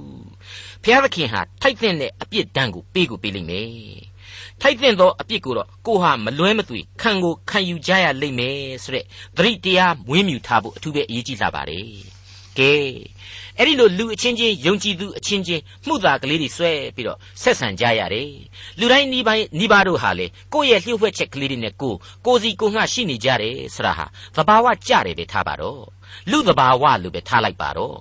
[0.84, 3.72] ဘုရားသခင်ဟာထိုက်တဲ့အပြစ်ဒဏ်ကိုပေးကိုပေးလိမ့်မယ်
[4.62, 9.06] ထိုက်တဲ့သောအပြစ်ကိုတော့ကိုဟာမလွဲမသွေခံကိုခံယူကြရလိမ့်မယ်ဆိုတဲ့
[9.38, 11.88] သတိတရားမွေးမြူထားဖို့အထူးပဲအရေးကြီးလာပါတယ်
[12.60, 12.74] ကဲ
[13.60, 18.32] အဲ့ဒီလိုလူအချင်းချင်းယုံကြည်သူအချင်းချင်းမှုသာကလေးတွေဆွဲပြီးတော့ဆက်ဆံကြရတယ်
[18.80, 21.94] လူတိုင်းဤပိုင်းဤပါတို့ဟာလေကိုယ့်ရဲ့လျှို့ဝှက်ချက်ကလေးတွေနဲ့ကို
[22.26, 25.82] ကိုစီကိုငှရှိနေကြတယ်ဆိုတာဟာသဘာဝကြတယ်ပဲထားပါတော့
[26.32, 27.98] လူသဘာဝလို့ပဲထားလိုက်ပါတော့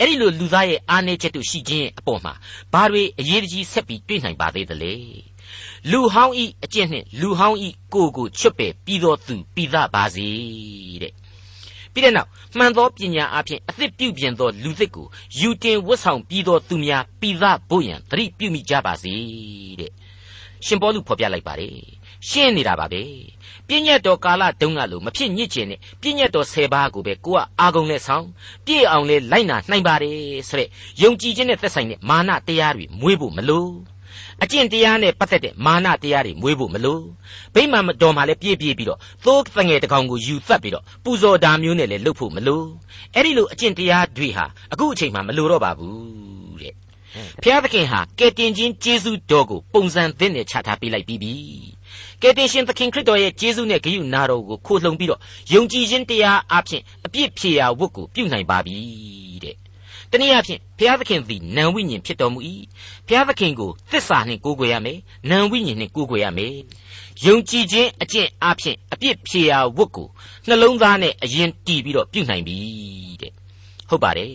[0.00, 2.34] အဲ့ဒီလိုလူသားရဲ့အားနည်းချက်တို့ရှိခြင်းအပေါ်မှာ
[2.72, 4.94] ဘာတွေအရေးကြီးဆက်ပြီးတွေ့နိုင်ပါသေးသလဲ
[5.90, 10.28] လူဟောင်းဤအကျင့်နှင့်လူဟောင်းဤကိုကိုချွတ်ပယ်ပြီးသောသူပြီးသားပါစေ
[11.02, 11.12] တဲ့
[11.98, 15.06] ပြီးတဲ့နောက်မှန်သောပညာအပြင်အသစ်ပြုပြင်သောလူသစ်ကို
[15.38, 19.14] ယူတင်ဝတ်ဆောင်ပြီးသောသူများပြီးသားဖို့ရန်သတိပြုမိကြပါစေ
[19.80, 19.92] တဲ့
[20.66, 21.74] ရှင်ပေါလုဖော်ပြလိုက်ပါတယ်
[22.28, 23.02] ရှင်းနေတာပါပဲ
[23.68, 28.26] ပြည့်ညတ်တော်ကာလတုန်းကလို့မဖြစ်ညစ်ချင်နဲ့ပြည့်ညတ်တော်၁၀ပါးကိုပဲကိုကအာကုံနဲ့ဆောင်
[28.66, 30.68] ပြည့်အောင်လဲလိုက်နာနိုင်ပါတယ်ဆိုတဲ့
[31.02, 33.97] ယုံကြည်ခြင်းနဲ့သက်ဆိုင်တဲ့မာနတရားတွေမွေးဖို့မလို့
[34.42, 37.02] အကျင့်တရားနဲ့ပတ်သက်တဲ့မာနတရားတွေမွေးဖို့မလို့
[37.54, 42.66] ဗိမာန်တော်မှာလည်းပြည့်ပြည့်ပြီးတော့သိုးတငယ်တကောင်ကိုယူသတ်ပြီးတော့ပူဇော်တာမျိုးနဲ့လည်းလုပ်ဖို့မလို့
[43.14, 46.74] အဲ့ဒီလိုအကျင့်တရားတွေဟာအခုအချိန်မှမလိုတော့ပါဘူးတဲ့
[47.42, 51.34] ဖျားသခင်ဟာကယ်တင်ခြင်းကျေးဇူးတော်ကိုပုံစံသစ်နဲ့ချထားပေးလိုက်ပြီးပြီ
[52.22, 55.20] ကယ်တင်ရှင်သခင်ခရစ်တော်ရဲ့ကျေးဇူးနဲ့ဂရုဏာတော်ကိုခိုလှုံပြီးတော့
[55.52, 58.76] ယုံကြည်ခြင်းတရားအဖြစ်အပြစ်ဖြေရာဝတ်ကိုပြုနိုင်ပါပြီ
[59.44, 59.56] တဲ့
[60.12, 62.40] တနည်းအားဖြင့်ဘုရားသခင်သည်နံဝိညာဉ်ဖြစ်တော်မူ၏
[63.06, 64.98] ဘုရားသခင်ကိုသစ္စာနှင့်ကိုးကွယ်ရမယ်
[65.30, 66.54] နံဝိညာဉ်နှင့်ကိုးကွယ်ရမယ်
[67.24, 70.08] ယုံကြည်ခြင်းအကျင့်အဖြစ်အပြစ်ဖြေရာဝတ်ကို
[70.48, 72.56] နှလုံးသားနဲ့အရင်တည်ပြီးတော့ပြုနိုင်ပြီ
[73.22, 73.32] တဲ့
[73.88, 74.34] ဟုတ်ပါတယ်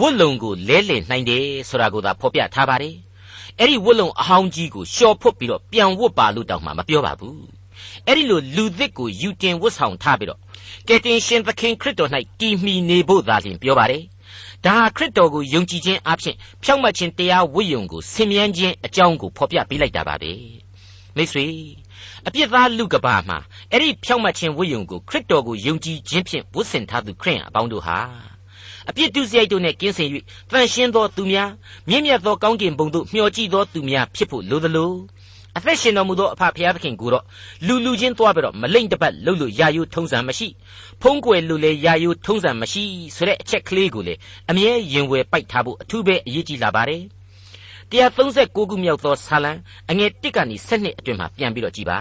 [0.00, 2.94] ဝတ်လုံကိုလဲလှယ်နိုင်တယ်ဆိုတာကိုသာဖော်ပြထားပါတယ်
[3.58, 7.44] အဲ့ဒီဝတ်လုံအဟောင်းကြီးကိုလျှော်ဖွတ်ပြီးတော့ပြန်ဝတ်ပါလို့တောင်မှမပြောပါဘူး
[8.06, 10.40] အဲ့ဒီလိုလူသစ်ကိုယူတင်ဝတ်ဆောင်ထားပြီးတော့
[10.88, 14.02] ကယ်တင်ရှင်သခင်ခရစ်တော်၌တည်မီနေဖို့သာလျှင်ပြောပါတယ်
[14.66, 20.32] ဒါဟာခရစ်တော်ကိုယုံကြည်ခြင်းအပြင်ဖြောင့်မတ်ခြင်းတရားဝိယုံကိုဆင်မြန်းခြင်းအကြောင်းကိုဖော်ပြပေးလိုက်တာပါပဲ
[21.16, 21.46] မိတ်ဆွေ
[22.26, 23.38] အပြစ်သားလူကဘာမှာ
[23.72, 27.98] အဲ့ဒီဖြောင့်မတ်ခြင်းဝိယုံကိုခရစ်တော်ကိုယုံကြည်ခြင်းဖြင့်ဝတ်ဆင်ထားသူခရိယံအပေါင်းတို့ဟာ
[28.88, 30.08] အပြစ်ဒုစရိုက်တို့နှင့်ကင်းစင်၍
[30.50, 31.50] တန်ရှင်းသောသူများ
[31.88, 34.92] မြင့်မြတ်သောကောင်းကင်ဘုံသို့မျှော်ကြည့်သောသူများဖြစ်ဖို့လိုသလို
[35.56, 37.24] အသက်ရှင်တော်မူသောအဖဖျားသခင်ကိုတော့
[37.66, 40.48] လူလူချင်းသွားပြီးတော့မလိမ့်တပတ်လှုပ်လို့ယာယိုထုံးစံမရှိ
[41.02, 42.82] ဖုံးကွယ်လို့လေယာယိုထုံးစံမရှိ
[43.16, 44.14] ဆိုတဲ့အချက်ကလေးကိုလေ
[44.50, 47.02] အမြဲရင်ဝယ်ပိုက်ထားဖို့အထူးပဲအရေးကြီးလာပါတယ်
[47.90, 49.52] 136ခုမြောက်သောဆာလံ
[49.90, 51.98] အငယ်1ကနေ7အတွင်မှာပြန်ပြီးတော့ကြည်ပါ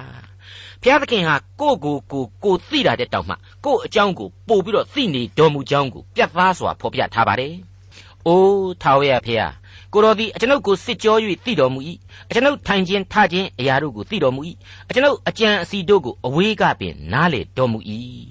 [0.82, 3.36] ဘုရားသခင်ဟာကိုကိုကိုကိုသိတာတဲ့တောင်မှ
[3.66, 7.54] ကိုအကြောင်းကိုပို့ပြီးတော့သိနေတော်မူကြောင်းကိုပြတ်သားစွာဖော်ပြထားပါတယ်။
[8.28, 9.54] အိုးထာဝရဘုရား
[9.94, 11.80] ကိုတော်သည်အကျွန်ုပ်ကိုစစ်ကြော၍သိတော်မူ၏
[12.30, 14.42] အကျွန်ုပ်ထိုင်ခြင်းထခြင်းအရာတို့ကိုသိတော်မူ၏
[14.90, 17.80] အကျွန်ုပ်အကြံအစီတို့ကိုအဝေးကပင်နားလေတော်မူ၏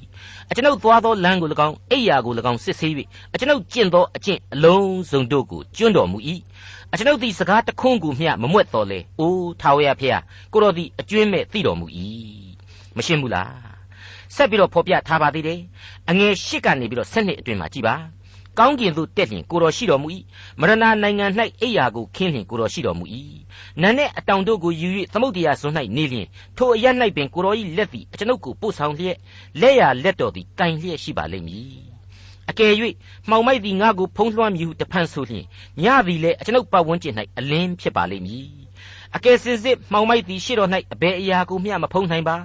[0.50, 2.92] အကျွန်ုပ်သွားသောလမ်းကို၎င်းအိယာကို၎င်းစစ်ဆေး၍
[3.34, 6.18] အကျွန်ုပ်ကျင့်သောအကျင့်အလုံးစုံတို့ကိုကျွန်းတော်မူ၏
[6.92, 11.86] အကျွန်ုပ်သည်စကားတခွန်းကိုမျှမမွက်တော်လေအိုးထာဝရဘုရားကိုတော်သည်အကျွင်းမဲ့သိတော်မူ၏
[12.96, 13.52] မရှင်းဘူးလား
[14.34, 15.60] ဆက်ပြီးတော့ဖော်ပြထားပါသေးတယ်
[16.10, 17.94] အငယ်၈ကနေပြီးတော့၁၂အတွင်မှာကြည်ပါ
[18.58, 20.08] ကောင်းကင်သို့တက်လျင်ကိုတော်ရှိတော်မူ၏
[20.60, 21.26] မရဏနိုင်ငံ၌
[21.60, 23.04] အိယာကိုခင်းလျင်ကိုတော်ရှိတော်မူ၏
[23.80, 29.16] နန်းနှင့်အတောင်တို့ကိုယူ၍သမုတ်တရားစွန်း၌နေလျင်ထိုအရ၌ပင်ကိုတော်၏လက်သည်အကျွန်ုပ်ကိုပို့ဆောင်လျက်
[29.60, 31.72] လက်ရလက်တော်သည်တိုင်လျက်ရှိပါလိမ့်မည်
[32.50, 32.72] အကယ်၍
[33.28, 35.44] မှောင်မိုက်သည်ငါကိုဖုံးလွှမ်းမြူတဖန်ဆိုလျင်
[35.82, 38.46] ညသည်လည်းအကျွန်ုပ်ပတ်ဝန်းကျင်၌အလင်းဖြစ်ပါလိမ့်မည်
[39.16, 42.36] အကယ်စင်စစ်မှောင်မိုက်သည်ရှေ့တော်၌အဘယ်အရာကိုမျှမဖုံးနိုင်ပါ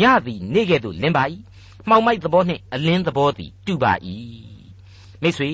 [0.00, 1.24] ညသည်နေကဲ့သို့လင်းပါ၏
[1.88, 3.94] မှောင်မိုက်သဘောနှင့်အလင်းသဘောသည်တူပါ၏
[5.22, 5.50] မိတ်ဆွေ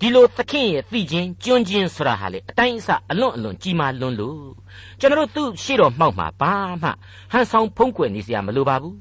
[0.00, 4.40] ဒီလိုသခင်ရဲ့သိခြင်းကျွန်းခြင်းဆိုတာဟာလေအတိုင်းအဆအလွန်အလွန်ကြီးမားလွန်းလို့
[5.00, 6.88] ကျွန်တော်တို့သူ့ရှေ့တော်မှောက်မှာဘာမှ
[7.32, 8.96] ဟန်ဆောင်ဖုံးကွယ်နေစရာမလိုပါဘူး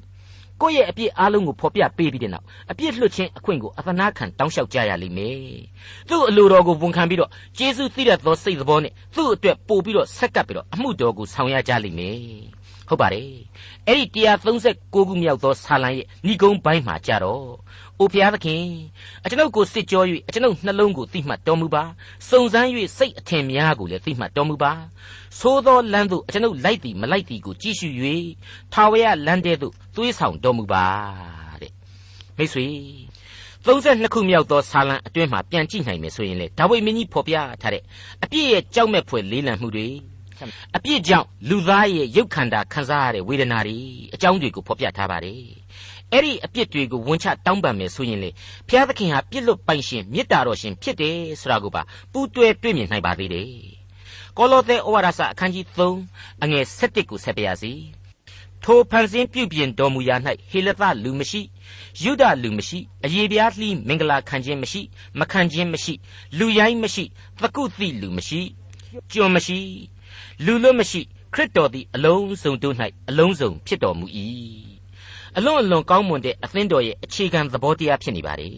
[0.61, 5.37] ကိုယ့်ရဲ့အပြစ်အလုံးကိုဖော်ပြပေးပြီးတဲ့နောက်အပြစ်လွတ်ခြင်းအခွင့်ကိုအသနာခံတောင်းလျှောက်ကြရလိမ့်မယ်
[6.09, 12.19] သူ့အလိုတော်ကိုဝန်ခံပြီးတော့ယေရှုသိတဲ့သောစိတ်သဘောနဲ့သူ့အတွက်ပို့ပြီးတော့ဆက်ကပ်ပြီးတော့အမှုတော်ကိုဆောင်ရကြလိမ့်မယ်
[12.89, 13.29] ဟုတ်ပါတယ်
[13.87, 14.21] အဲ့ဒီ
[14.55, 17.47] 136ခုမြောက်သောဆာလံရဲ့ဏိဂုံးပိုင်းမှာကြတော့
[17.99, 18.63] အိုဖျားသခင်
[19.23, 21.83] အကျွန်ုပ်ကိုစစ်ကြော၍အကျွန်ုပ်နှလုံးကိုသိမှတ်တော်မူပါ
[22.29, 22.67] စုံစမ်း၍
[22.97, 24.71] စိတ်အထင်များကိုလည်းသိမှတ်တော်မူပါ
[25.39, 27.87] သို့သောလမ်းသို့အကျွန်ုပ်လိုက်သည်မလိုက်သည်ကိုကြည့်ရှု၍
[28.73, 30.85] ထာဝရလမ်းတဲသို့သွေးဆောင်တော်မူပါ
[31.61, 31.71] တဲ့
[32.37, 32.67] မိတ်ဆွေ
[33.65, 37.83] 32ခုမြောက်သောဆာလံအတွင်းမှာပြန်ကြည့်နိုင်မယ်ဆိုရင်လေဒါဝိမင်းကြီးဖော်ပြထားတဲ့
[38.23, 39.87] အပြည့်ရဲ့ကြောက်မဲ့ဖွယ်လေးလံမှုတွေ
[40.75, 43.77] အပြစ်ကြောင့်လူသားရဲ့ရုပ်ခန္ဓာခံစားရတဲ့ဝေဒနာတွေ
[44.13, 45.41] အကြောင်းတွေကိုဖော်ပြထားပါတယ်
[46.11, 48.29] အဲ့ဒီအပြစ်တွေကိုဝန်ချတောင်းပန်မယ်ဆိုရင်လေ
[48.67, 53.49] ဘုရားသခင်ဟာပြစ်လွတ်ပိုင်ရှင်မေတ္တာတော်ရှင်ဖြစ်တယ်ဆိုတာကိုပါပူးတွဲတွေ့မြင်နိုင်ပါသေးတယ်
[54.37, 57.73] ကောလောသဲဩဝါဒစာအခန်းကြီး3အငယ်7ကိုဆက်ပြရစီ
[58.63, 60.15] ထိုဖန်ဆင်းပြုပြင်တော်မူရာ၌
[60.51, 61.41] ဟေလသလူမရှိ
[62.01, 64.81] ယုဒလူမရှိအယေပြားလှီးမင်္ဂလာခံခြင်းမရှိ
[65.19, 65.93] မခံခြင်းမရှိ
[66.37, 67.03] လူရိုင်းမရှိ
[67.41, 68.41] သကုသိလူမရှိ
[69.11, 69.59] ကျွန်မရှိ
[70.45, 71.01] လူလွတ်မရှိ
[71.33, 72.75] ခရစ်တော်သည်အလုံးစုံတို့၌
[73.09, 74.05] အလုံးစုံဖြစ်တော်မူ၏
[75.37, 78.51] အလွန်အလွန်ကောင်းမွန်တဲ့အသင်းတော်ရဲ့အခြေခံသဘောတရားဖြစ်နေပါလေ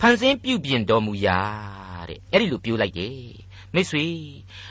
[0.00, 1.38] ဖန်ဆင်းပြုပြင်တော်မူရာ
[2.08, 3.18] တဲ့အဲ့ဒီလိုပြောလိုက်တယ်
[3.74, 4.06] မိတ်ဆွေ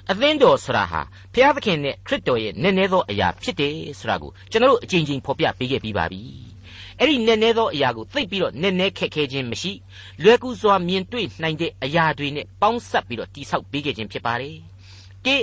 [0.09, 1.01] အသင်းတော်ဆိုတာဟာ
[1.33, 6.21] ဘုရားသခင်နဲ့ခရစ်တော်ရဲ့နည်းနည်းသောအရာဖြစ်တယ်ဆိုတာကိုကျွန်တော်တို့အကြိမ်ကြိမ်ဖော်ပြပေးခဲ့ပြီးပါပြီ
[6.99, 9.71] အဲ့ဒီနည်းနည်းသောအရာကိုသိပြီးတော့နည်းနည်းခက်ခဲခြင်းမရှိ
[10.23, 14.57] လွယ်ကူစွာမြင်တွေ့နိုင်တဲ့အရာတွေနဲ့ပေါင်းစပ်ပြီးတော့တိဆောက်ပေးခဲ့ခြင်းဖြစ်ပါတယ်
[15.25, 15.35] တိ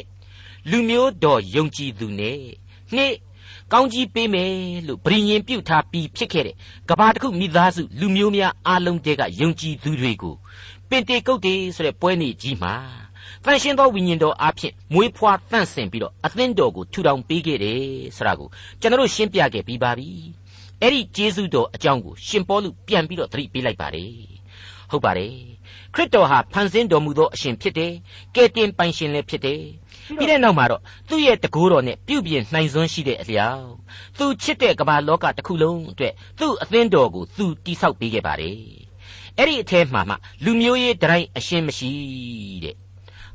[0.71, 2.39] လူမျိုးတော်ယုံကြည်သူနဲ့
[2.95, 3.15] နှစ်
[3.73, 4.53] ကောင်းကြီးပေးမယ်
[4.87, 6.57] လို့ဗြိညင်ပြုတ်ထားပြီးဖြစ်ခဲ့တဲ့
[6.89, 10.35] ကဘာတစ်ခုမိသားစုလူမျိုးများအားလုံးတည်းကယုံကြည်သူတွေကို
[10.89, 12.75] ပင်တေကုတ်တေဆိုတဲ့ပွဲနေ့ကြီးမှာ
[13.45, 17.83] တန်ရှင်းသောဝိညာဉ်တော်အားဖြင့်မွေးဖွားတန့်စင်ပြီးတော့အသင်းတော်ကိုထူထောင်ပေးခဲ့တယ်
[18.17, 18.49] ဆိုတာကို
[18.81, 20.09] ကျွန်တော်ရှင်းပြခဲ့ပြီးပါပြီ
[20.81, 24.13] အဲ့ဒီကျေးဇူးတော်အကြောင်းကိုရှင်ပေါလုပြန်ပြီးတော့သတိပေးလိုက်ပါတယ်
[24.91, 25.35] ဟုတ်ပါတယ်
[25.95, 27.93] ခရစ်တော်ဟာဖန်ဆင်းတော်မူသောအရှင်ဖြစ်တယ်
[28.35, 29.61] ကယ်တင်ပိုင်ရှင်လည်းဖြစ်တယ်
[30.19, 33.67] ပြီးတဲ့နောက်မှာတော့သူ့ရဲ့တကိုးတော်နဲ့ပြုပြင်နိုင်စွမ်းရှိတဲ့အလျောက်
[34.19, 38.59] သူချစ်တဲ့ကမ္ဘာလောကတစ်ခုလုံးအတွက်သူ့အသင်းတော်ကိုသူတိဆောက်ပေးခဲ့ပါတယ်
[39.39, 40.15] အဲ့ဒီအထဲမှာမှ
[40.45, 41.91] လူမျိုးရေးတရိုင်းအရှင်းမရှိ
[42.65, 42.77] တဲ့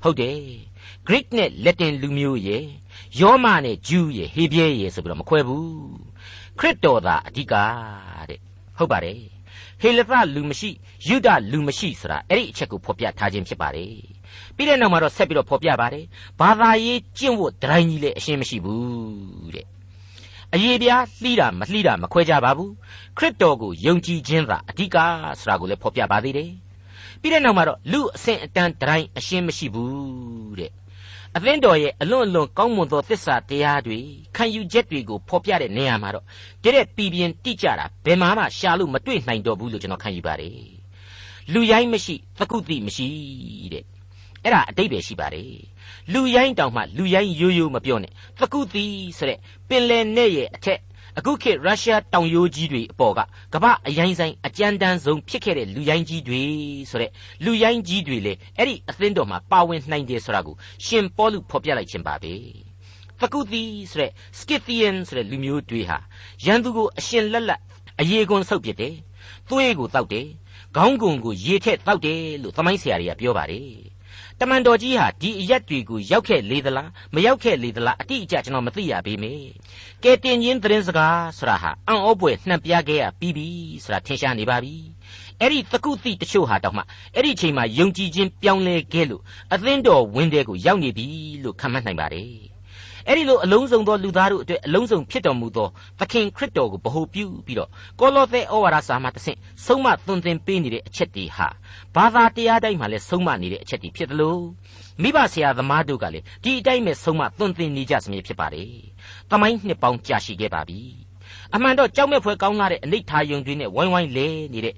[0.03, 0.37] ဟုတ်တယ်
[1.07, 2.63] Greek နဲ့ Latin လူမျိုးရဲ့
[3.19, 5.69] ယောမနဲ့ Jew ရဲ့ဟေဘရဲရဲ့ဆိုပြီးတော့မခွဲဘူး
[6.59, 7.53] ခရစ်တော်သာအဓိက
[8.29, 8.39] တဲ့
[8.77, 9.19] ဟုတ်ပါတယ်
[9.81, 10.69] ဟေလသလူမရှိ
[11.07, 13.93] ယုဒလူမရှိဆိုတာအဲ့ဒီအချက်ကိုဖော်ပြထားခြင်းဖြစ်ပါတယ်
[14.59, 16.05] ပြီးတဲ့နောက်မှာတော့ဆက်ပြီးတော့ဖော်ပြပါတယ်
[16.39, 19.65] ဘာသာရေးကျင့်ဝတ်ဒတိုင်းကြီးလည်းအရှင်းမရှိဘူးတဲ့
[20.53, 22.71] အရေးပြားလှီးတာမလှီးတာမခွဲကြပါဘူး
[23.17, 24.97] ခရစ်တော်ကိုယုံကြည်ခြင်းသာအဓိက
[25.39, 26.51] ဆိုတာကိုလည်းဖော်ပြပါသေးတယ်
[27.21, 30.71] ပြီးတဲ့နောက်မှာတော့လူအဆင့်အတန်းဒတိုင်းအရှင်းမရှိဘူးတဲ့
[31.35, 33.99] အသင်းတော်ရဲ့အလွန်အလွန်ကောင်းမွန်သောသစ္စာတရားတွေ
[34.35, 36.25] ခံယူချက်တွေကိုဖော်ပြတဲ့နေရာမှာတော့
[36.63, 40.53] တရက်ပြည်ပြင်းတိကျတာဘယ်မှမှရှာလို့မတွေ့နိုင်တော့ဘူးလို့ကျွန်တော်ခံယူပါတယ်
[41.53, 43.07] လူရိုင်းမရှိသကုတိမရှိ
[43.73, 43.85] တဲ့
[44.43, 45.53] အဲ့ဒါအတိတ်ပဲရှိပါတယ်
[46.13, 48.85] လူရိုင်းတောင်မှလူရိုင်းရိုးရိုးမပြောနဲ့သကုတိ
[49.17, 50.79] ဆိုတဲ့ပင်လယ်နဲ့ရဲ့အထက်
[51.17, 53.19] အခုခေတ်ရုရှားတောင်ရိုးကြီးတွေအပေါ်က
[53.53, 56.41] ကမ္ဘာအရင်ဆိုင်အကြမ်းတမ်းဆုံးဖြစ်ခဲ့တဲ့လူရိုင်းကြီးတွေ
[56.89, 57.11] ဆိုတဲ့
[57.45, 62.33] လူရိုင်းကြီးတွေလေအဲ့ဒီအသင်းတော်မှာပါဝင်နိုင်တယ်ဆိုတာကိုရှင်ပေါလုဖော်ပြလိုက်ခြင်းပါပဲ
[63.19, 65.97] သကုသီဆိုတဲ့ Scythian ဆိုတဲ့လူမျိုးတွေဟာ
[66.45, 67.61] ရန်သူကိုအရှင်လက်လက်
[67.99, 68.95] အယေကွန်ဆုပ်ပစ်တယ်
[69.49, 70.27] သွေးကိုတောက်တယ်
[70.75, 73.67] ခေါင်းကုံကိုရေထက်တောက်တယ်လို့သမိုင်းဆရာတွေကပြောပါတယ်
[74.39, 79.33] တမန်တော်ကြီးဟာဒီအရက်တွေကိုရောက်ခဲ့လေသလားမရောက်ခဲ့လေသလားအတိအကျကျွန်တော်မသိရပေမေ
[80.03, 83.47] ကဲတင်ချင်းသတင်းစကားဆိုတာဟာအံ့ဩပွေနှံ့ပြခဲ့ရပြီးပြီ
[83.83, 84.75] ဆိုတာထင်ရှားနေပါပြီ
[85.39, 86.83] အဲ့ဒီတကုတိတချို့ဟာတောင်မှ
[87.15, 89.21] အဲ့ဒီချိန်မှာယုံကြည်ခြင်းပြောင်းလဲခဲ့လို့
[89.53, 91.07] အသင်းတော်ဝင်းတဲ့ကိုရောက်နေပြီ
[91.43, 92.48] လို့ခန့်မှန်းနိုင်ပါတယ်
[93.11, 95.67] အဲ့ဒီလိုအလုံးစုံသောလူသားတို့အတွက်အလုံးစုံဖြစ်တော်မူသော
[95.99, 97.69] သခင်ခရစ်တော်ကိုဗဟုပြုပြီးတော့
[97.99, 101.47] ကောလောသဲဩဝါဒစာမှာတဆင့်ဆုံးမသွန်သင်ပေးနေတဲ့အချက်တွေဟာ
[101.95, 104.39] ဘာသာတရားတိုင်းမှာလည်းဆုံးမနေတဲ့အချက်တွေဖြစ်သလို
[105.01, 108.71] မိဘဆရာသမားတို့ကလည်းဒီအတိုင်းပဲဆုံးမသွန်သင်နေကြစမြဲဖြစ်ပါတယ်။
[109.31, 110.79] တမိုင်းနှစ်ပေါင်းကြာရှိခဲ့ပါပြီ။
[111.55, 114.75] အမှန်တော့ကြောက်မဲ့ဖွယ်ကောင်းလာတဲ့အနိဋ္ဌာယုံတွေနဲ့ဝိုင်းဝိုင်းလဲနေတဲ့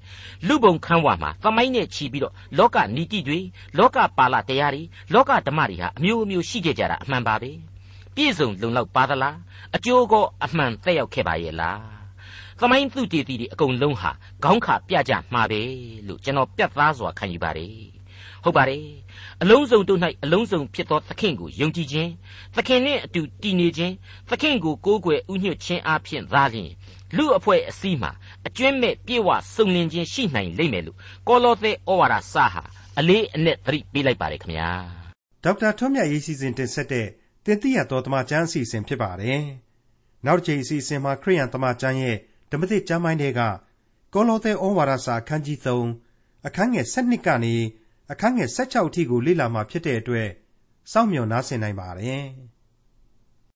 [0.47, 3.39] လူပုံခန်းဝါမှာသမိုင်းနဲ့ချီပြီးတော့လောကနီတိတွေ
[3.77, 7.51] လောကပါဠတရားတွေလောကဓမ္မတွေဟာအမျိုးအမျိုးရှိခဲ့ကြတာအမှန်ပါပဲ။
[8.15, 9.37] ပြည့်စုံလုံလောက်ပါသလား
[9.75, 11.81] အကျိုးကောအမှန်သက်ရောက်ခဲ့ပါရဲ့လား
[12.59, 14.11] သမိုင်းသူတည်တည်အကုန်လုံးဟာ
[14.43, 15.61] ခေါင်းခါပြကြမှာပဲ
[16.07, 17.75] လို့ကျွန်တော်ပြတ်သားစွာခံယူပါတယ်
[18.43, 18.85] ဟုတ်ပါတယ်
[19.41, 22.11] အလုံးစုံတို့၌အလုံးစုံဖြစ်သောသခင်ကိုယုံကြည်ခြင်း
[22.55, 23.93] သခင်နှင့်အတူတည်နေခြင်း
[24.29, 26.71] သခင်ကိုကိုးကွယ်ဥညွတ်ခြင်းအပြင်သာလျှင်
[27.17, 28.11] လူအဖွဲ့အစည်းမှာ
[28.47, 30.97] အကျွင့်မဲ့ပြေဝစုံလင်ခြင်းရှိနိုင်လိမ့်မယ်လို့
[31.27, 32.63] ကောလောသဲဩဝါဒစာဟာ
[32.99, 34.71] အလေးအနက်သတိပေးလိုက်ပါတယ်ခင်ဗျာ
[35.43, 37.07] ဒေါက်တာထွန်းမြတ်ရေးစီစဉ်တင်ဆက်တဲ့
[37.45, 39.41] တင်ပြရတော်တမချန်းအစီအစဉ်ဖြစ်ပါတယ်။
[40.25, 42.17] နောက်တစ်ချိန်အစီအစဉ်မှာခရိယန်တမချန်းရဲ့
[42.51, 43.41] ဓမ္မသစ်ကျမ်းပိုင်းတွေက
[44.13, 47.55] ကောလောသဲဩဝါဒစာအခန်းကြီး3အခန်းငယ်7ကနေ
[48.11, 50.29] အခန်းငယ်16အထိကိုလေ့လာမှဖြစ်တဲ့အတွက်
[50.91, 52.23] စောင့်မျှော်နားဆင်နိုင်ပါတယ်။